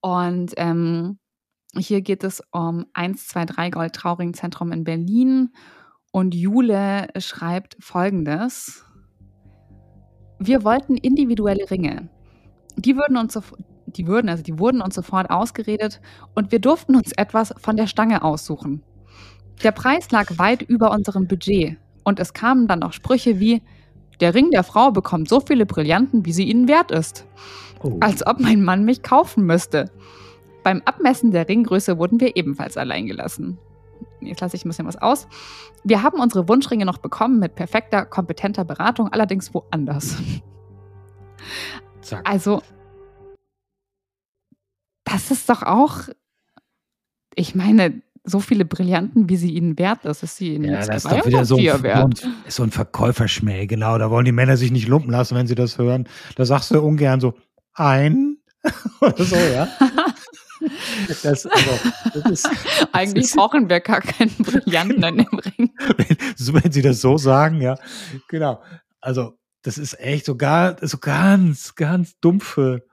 [0.00, 1.18] Und ähm,
[1.76, 5.50] hier geht es um 123 Gold Trauringzentrum in Berlin.
[6.12, 8.85] Und Jule schreibt folgendes.
[10.38, 12.08] Wir wollten individuelle Ringe.
[12.76, 13.42] Die würden uns, so,
[13.86, 16.00] die würden, also die wurden uns sofort ausgeredet
[16.34, 18.82] und wir durften uns etwas von der Stange aussuchen.
[19.62, 23.62] Der Preis lag weit über unserem Budget und es kamen dann auch Sprüche wie,
[24.20, 27.26] der Ring der Frau bekommt so viele Brillanten, wie sie ihnen wert ist.
[27.82, 27.96] Oh.
[28.00, 29.90] Als ob mein Mann mich kaufen müsste.
[30.62, 33.58] Beim Abmessen der Ringgröße wurden wir ebenfalls allein gelassen.
[34.20, 35.28] Jetzt lasse ich ein bisschen was aus.
[35.84, 40.16] Wir haben unsere Wunschringe noch bekommen mit perfekter, kompetenter Beratung, allerdings woanders.
[42.00, 42.28] Zack.
[42.28, 42.62] Also,
[45.04, 46.08] das ist doch auch,
[47.34, 50.88] ich meine, so viele Brillanten, wie sie ihnen wert ist, ist sie ihnen ja, jetzt
[50.88, 52.28] das ist doch wieder so ein, wert.
[52.48, 53.98] so ein Verkäuferschmäh, genau.
[53.98, 56.08] Da wollen die Männer sich nicht lumpen lassen, wenn sie das hören.
[56.34, 57.34] Da sagst du ungern so,
[57.74, 58.38] ein
[59.00, 59.68] oder so, ja.
[61.08, 61.48] Das, also,
[62.14, 62.48] das ist,
[62.92, 65.70] Eigentlich ist, brauchen wir gar keinen Brillanten in dem Ring.
[65.96, 67.76] Wenn, wenn Sie das so sagen, ja.
[68.28, 68.62] Genau.
[69.00, 72.86] Also, das ist echt so, gar, so ganz, ganz dumpfe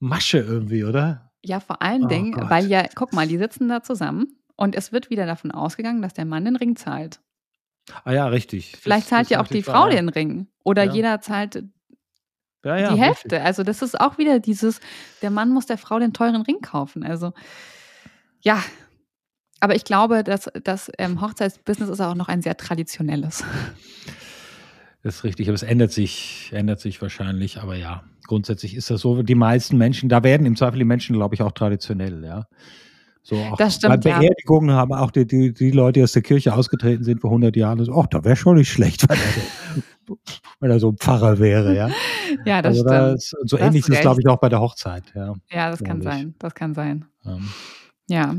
[0.00, 1.30] Masche irgendwie, oder?
[1.42, 2.50] Ja, vor allen oh Dingen, Gott.
[2.50, 6.14] weil ja, guck mal, die sitzen da zusammen und es wird wieder davon ausgegangen, dass
[6.14, 7.20] der Mann den Ring zahlt.
[8.04, 8.76] Ah ja, richtig.
[8.78, 10.48] Vielleicht Das- zahlt das ja auch die Frau den Ring.
[10.64, 10.92] Oder Ja.
[10.92, 11.64] jeder zahlt
[12.68, 13.06] Ja, ja, die richtig.
[13.06, 13.42] Hälfte.
[13.42, 14.80] Also das ist auch wieder dieses,
[15.22, 17.02] der Mann muss der Frau den teuren Ring kaufen.
[17.02, 17.32] Also
[18.40, 18.62] ja,
[19.60, 23.42] aber ich glaube, dass das ähm, Hochzeitsbusiness ist auch noch ein sehr traditionelles.
[25.02, 29.00] Das ist richtig, aber es ändert sich, ändert sich wahrscheinlich, aber ja, grundsätzlich ist das
[29.00, 29.22] so.
[29.22, 32.46] Die meisten Menschen, da werden im Zweifel die Menschen, glaube ich, auch traditionell, ja.
[33.28, 34.18] So Das stimmt, bei ja.
[34.20, 37.54] Beerdigungen haben auch die, die, die Leute, die aus der Kirche ausgetreten sind vor 100
[37.56, 40.18] Jahren, so, ach, da wäre schon nicht schlecht, wenn er, so,
[40.60, 41.90] wenn er so ein Pfarrer wäre, ja.
[42.46, 43.14] Ja, das also stimmt.
[43.16, 45.34] das, so Da hast ähnlich ist es, glaube ich, auch bei der Hochzeit, ja.
[45.50, 46.04] Ja, das kann ich.
[46.04, 46.34] sein.
[46.38, 47.04] Das kann sein.
[47.26, 47.48] Ähm,
[48.08, 48.34] Ja.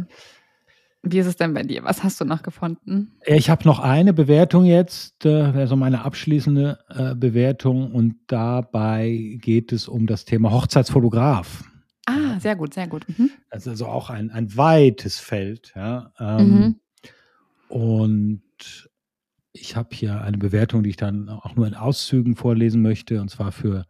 [1.03, 1.83] Wie ist es denn bei dir?
[1.83, 3.13] Was hast du noch gefunden?
[3.25, 9.37] Ich habe noch eine Bewertung jetzt, äh, wäre so meine abschließende äh, Bewertung und dabei
[9.39, 11.63] geht es um das Thema Hochzeitsfotograf.
[12.09, 13.05] Ah, sehr gut, sehr gut.
[13.17, 13.29] Mhm.
[13.49, 15.73] Also auch ein, ein weites Feld.
[15.75, 16.75] Ja, ähm, Mhm.
[17.69, 18.41] Und
[19.53, 23.29] ich habe hier eine Bewertung, die ich dann auch nur in Auszügen vorlesen möchte, und
[23.29, 23.85] zwar für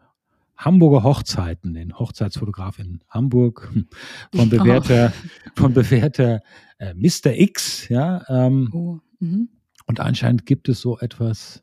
[0.58, 3.88] Hamburger Hochzeiten, den Hochzeitsfotograf in Hamburg, hm,
[4.36, 5.14] von bewährter,
[5.56, 6.42] von bewährter
[6.80, 7.32] äh, Mr.
[7.40, 9.00] X, ja, ähm, Oh.
[9.20, 9.50] Mhm.
[9.86, 11.62] und anscheinend gibt es so etwas,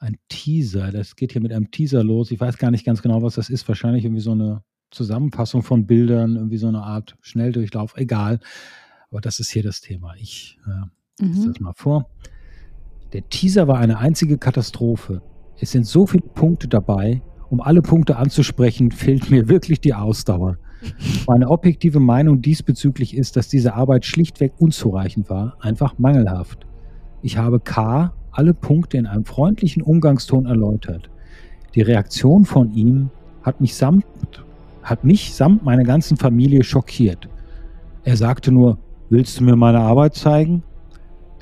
[0.00, 0.92] ein Teaser.
[0.92, 2.30] Das geht hier mit einem Teaser los.
[2.30, 3.66] Ich weiß gar nicht ganz genau, was das ist.
[3.66, 7.94] Wahrscheinlich irgendwie so eine Zusammenfassung von Bildern, irgendwie so eine Art Schnelldurchlauf.
[7.96, 8.40] Egal.
[9.10, 10.14] Aber das ist hier das Thema.
[10.18, 11.52] Ich äh, lese Mhm.
[11.52, 12.08] das mal vor.
[13.12, 15.22] Der Teaser war eine einzige Katastrophe.
[15.60, 17.22] Es sind so viele Punkte dabei.
[17.50, 20.58] Um alle Punkte anzusprechen, fehlt mir wirklich die Ausdauer.
[21.26, 26.66] Meine objektive Meinung diesbezüglich ist, dass diese Arbeit schlichtweg unzureichend war, einfach mangelhaft.
[27.22, 31.10] Ich habe K alle Punkte in einem freundlichen Umgangston erläutert.
[31.74, 33.10] Die Reaktion von ihm
[33.42, 34.04] hat mich samt,
[34.88, 37.28] hat mich samt meiner ganzen Familie schockiert.
[38.04, 38.78] Er sagte nur,
[39.10, 40.62] willst du mir meine Arbeit zeigen?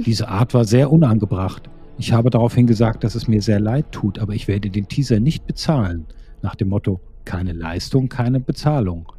[0.05, 1.71] Diese Art war sehr unangebracht.
[1.99, 5.21] Ich habe daraufhin gesagt, dass es mir sehr leid tut, aber ich werde den Teaser
[5.21, 6.07] nicht bezahlen.
[6.43, 9.13] Nach dem Motto, keine Leistung, keine Bezahlung.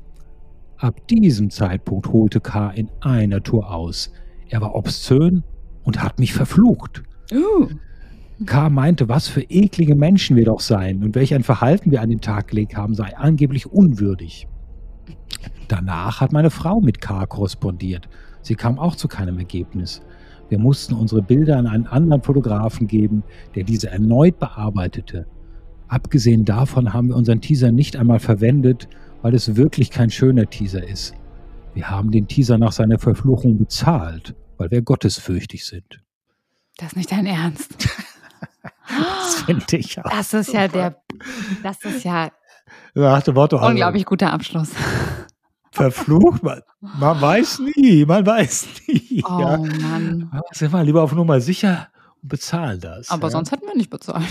[0.78, 2.70] Ab diesem Zeitpunkt holte K.
[2.72, 4.12] in einer Tour aus.
[4.50, 5.44] Er war obszön
[5.84, 7.02] und hat mich verflucht.
[7.32, 7.68] Uh.
[8.46, 8.70] K.
[8.70, 12.22] meinte, was für eklige Menschen wir doch seien und welch ein Verhalten wir an den
[12.22, 14.48] Tag gelegt haben, sei angeblich unwürdig.
[15.68, 17.26] Danach hat meine Frau mit K.
[17.26, 18.08] korrespondiert.
[18.42, 20.02] Sie kam auch zu keinem Ergebnis.
[20.50, 23.24] Wir mussten unsere Bilder an einen anderen Fotografen geben,
[23.56, 25.26] der diese erneut bearbeitete.
[25.88, 28.88] Abgesehen davon haben wir unseren Teaser nicht einmal verwendet,
[29.24, 31.16] weil es wirklich kein schöner Teaser ist.
[31.74, 36.02] Wir haben den Teaser nach seiner Verfluchung bezahlt, weil wir gottesfürchtig sind.
[36.78, 37.90] Das ist nicht dein Ernst.
[38.88, 40.10] Das finde ich auch.
[40.10, 41.02] Das ist ja der,
[41.64, 42.30] das ist ja
[42.94, 44.70] Nach dem Motto, also, unglaublich guter Abschluss.
[45.72, 49.24] verflucht, man, man weiß nie, man weiß nie.
[49.30, 49.58] Oh Ja.
[49.58, 50.32] Mann.
[50.52, 51.88] Sind wir lieber auf Nummer sicher
[52.24, 53.10] und bezahlen das.
[53.10, 53.32] Aber ja.
[53.32, 54.24] sonst hätten wir nicht bezahlt.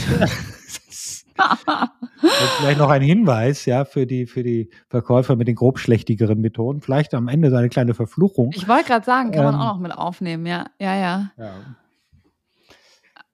[2.58, 6.80] Vielleicht noch ein Hinweis, ja, für die, für die Verkäufer mit den grobschlächtigeren Methoden.
[6.80, 8.50] Vielleicht am Ende so eine kleine Verfluchung.
[8.54, 9.60] Ich wollte gerade sagen, kann man Ähm.
[9.60, 10.66] auch noch mit aufnehmen, ja.
[10.78, 11.30] Ja, ja.
[11.36, 11.52] Ja.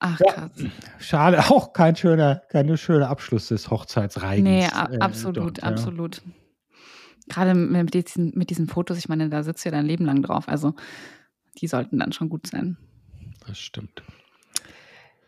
[0.05, 0.33] Ach, Ja.
[0.33, 0.51] krass.
[0.99, 4.43] Schade, auch kein schöner, kein schöner Abschluss des Hochzeitsreigens.
[4.47, 5.63] Nee, äh, absolut, dort, ja.
[5.63, 6.21] absolut.
[7.29, 10.21] Gerade mit diesen, mit diesen Fotos, ich meine, da sitzt du ja dein Leben lang
[10.21, 10.49] drauf.
[10.49, 10.73] Also,
[11.61, 12.75] die sollten dann schon gut sein.
[13.47, 14.03] Das stimmt.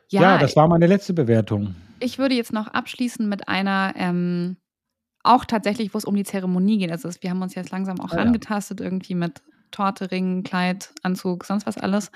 [0.09, 1.75] Ja, Ja, das war meine letzte Bewertung.
[2.01, 4.57] ich würde jetzt noch abschließen mit einer, ähm,
[5.23, 6.91] auch tatsächlich, wo es um die Zeremonie geht.
[6.91, 8.21] Also, wir haben uns jetzt langsam auch Ah, ja.
[8.23, 12.11] angetastet, irgendwie mit Torte, Ring, Kleid, Anzug, sonst was alles.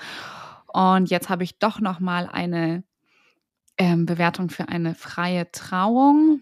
[0.72, 2.84] Und jetzt habe ich doch noch mal eine
[3.78, 6.40] ähm, Bewertung für eine freie Trauung.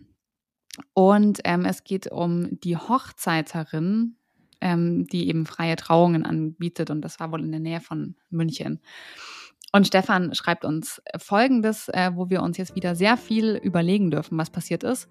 [0.94, 4.16] Und ähm, es geht um die Hochzeiterin,
[4.60, 6.90] ähm, die eben freie Trauungen anbietet.
[6.90, 8.80] Und das war wohl in der Nähe von München.
[9.72, 14.38] Und Stefan schreibt uns Folgendes, äh, wo wir uns jetzt wieder sehr viel überlegen dürfen,
[14.38, 15.08] was passiert ist.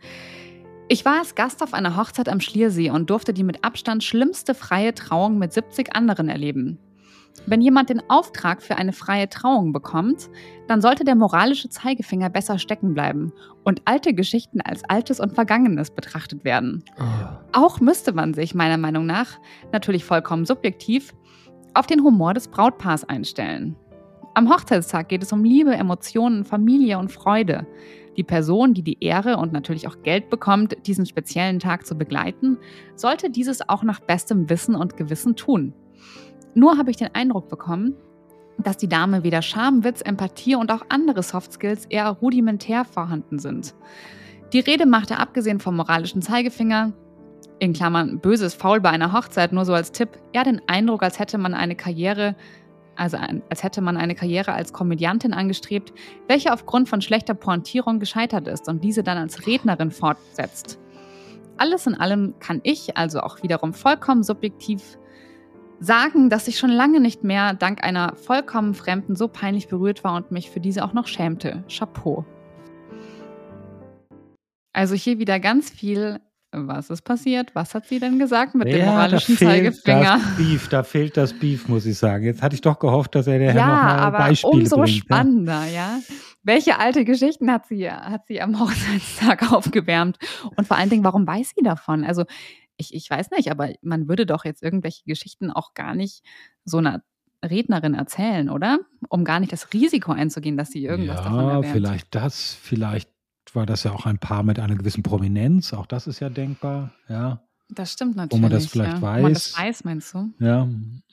[0.90, 4.56] Ich war als Gast auf einer Hochzeit am Schliersee und durfte die mit Abstand schlimmste
[4.56, 6.80] freie Trauung mit 70 anderen erleben.
[7.46, 10.30] Wenn jemand den Auftrag für eine freie Trauung bekommt,
[10.68, 13.32] dann sollte der moralische Zeigefinger besser stecken bleiben
[13.64, 16.84] und alte Geschichten als Altes und Vergangenes betrachtet werden.
[17.54, 19.40] Auch müsste man sich meiner Meinung nach,
[19.72, 21.14] natürlich vollkommen subjektiv,
[21.74, 23.76] auf den Humor des Brautpaars einstellen.
[24.34, 27.66] Am Hochzeitstag geht es um Liebe, Emotionen, Familie und Freude.
[28.18, 32.58] Die Person, die die Ehre und natürlich auch Geld bekommt, diesen speziellen Tag zu begleiten,
[32.96, 35.74] sollte dieses auch nach bestem Wissen und Gewissen tun.
[36.58, 37.94] Nur habe ich den Eindruck bekommen,
[38.58, 43.38] dass die Dame weder Charme, Witz, Empathie und auch andere Soft Skills eher rudimentär vorhanden
[43.38, 43.76] sind.
[44.54, 46.94] Die Rede machte abgesehen vom moralischen Zeigefinger,
[47.60, 51.20] in Klammern böses Faul bei einer Hochzeit, nur so als Tipp, eher den Eindruck, als
[51.20, 52.36] hätte man eine Karriere
[52.96, 53.18] also
[53.52, 55.94] als hätte man eine Karriere als Komödiantin angestrebt,
[56.28, 60.80] welche aufgrund von schlechter Pointierung gescheitert ist und diese dann als Rednerin fortsetzt.
[61.58, 64.98] Alles in allem kann ich, also auch wiederum vollkommen subjektiv,
[65.80, 70.16] sagen, dass ich schon lange nicht mehr dank einer vollkommen Fremden so peinlich berührt war
[70.16, 71.64] und mich für diese auch noch schämte.
[71.70, 72.26] Chapeau.
[74.74, 76.20] Also hier wieder ganz viel
[76.52, 77.54] was ist passiert?
[77.56, 80.20] Was hat sie denn gesagt mit ja, dem moralischen da Zeigefinger?
[80.24, 82.24] Das Beef, da fehlt das Beef, muss ich sagen.
[82.24, 84.78] Jetzt hatte ich doch gehofft, dass er der ja, Herr noch mal aber Beispiele umso
[84.78, 85.98] bringt, spannender, ja.
[85.98, 86.00] ja.
[86.44, 90.18] Welche alte Geschichten hat sie, hat sie am Hochzeitstag aufgewärmt?
[90.56, 92.06] Und vor allen Dingen, warum weiß sie davon?
[92.06, 92.24] Also
[92.78, 96.24] ich, ich weiß nicht, aber man würde doch jetzt irgendwelche Geschichten auch gar nicht
[96.64, 97.04] so einer
[97.44, 98.80] Rednerin erzählen, oder?
[99.10, 101.66] Um gar nicht das Risiko einzugehen, dass sie irgendwas ja, davon erwähnt.
[101.66, 103.10] Ja, vielleicht das, vielleicht
[103.54, 105.74] war das ja auch ein Paar mit einer gewissen Prominenz.
[105.74, 107.42] Auch das ist ja denkbar, ja.
[107.70, 108.42] Das stimmt natürlich.
[108.42, 109.02] Wo man das vielleicht ja.
[109.02, 109.18] weiß.
[109.18, 110.34] Wo man das weiß, meinst du?
[110.40, 110.68] Ja,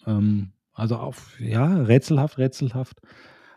[0.07, 3.01] ähm, also auf, ja, rätselhaft, rätselhaft.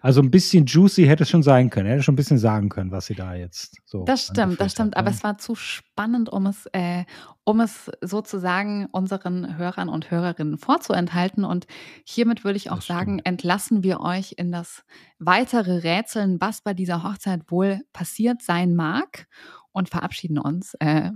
[0.01, 1.87] Also ein bisschen juicy hätte es schon sein können.
[1.87, 4.03] Er hätte schon ein bisschen sagen können, was sie da jetzt so.
[4.05, 4.95] Das stimmt, das stimmt.
[4.95, 5.15] Hat, aber ja.
[5.15, 7.05] es war zu spannend, um es, äh,
[7.43, 11.43] um es sozusagen unseren Hörern und Hörerinnen vorzuenthalten.
[11.43, 11.65] Und
[12.05, 14.83] hiermit würde ich auch sagen, entlassen wir euch in das
[15.19, 19.27] weitere Rätseln, was bei dieser Hochzeit wohl passiert sein mag
[19.71, 21.11] und verabschieden uns äh,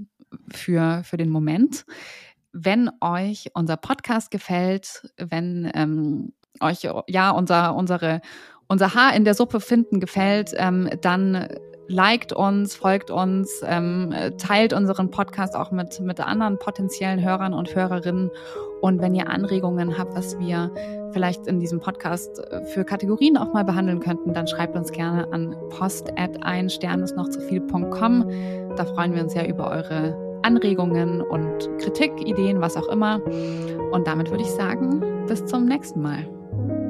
[0.49, 1.85] für, für den Moment.
[2.51, 8.21] Wenn euch unser Podcast gefällt, wenn ähm, euch ja unser, unsere
[8.71, 11.47] unser Haar in der Suppe finden gefällt, ähm, dann
[11.89, 17.75] liked uns, folgt uns, ähm, teilt unseren Podcast auch mit, mit anderen potenziellen Hörern und
[17.75, 18.31] Hörerinnen.
[18.79, 20.71] Und wenn ihr Anregungen habt, was wir
[21.11, 25.27] vielleicht in diesem Podcast äh, für Kategorien auch mal behandeln könnten, dann schreibt uns gerne
[25.33, 28.25] an post at ein Stern ist noch zu viel.com.
[28.77, 33.21] Da freuen wir uns ja über eure Anregungen und Kritik, Ideen, was auch immer.
[33.91, 36.25] Und damit würde ich sagen, bis zum nächsten Mal.